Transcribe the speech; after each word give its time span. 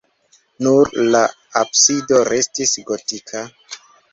Nur 0.67 0.89
la 1.15 1.21
absido 1.61 2.23
restis 2.31 2.75
gotika. 2.89 3.45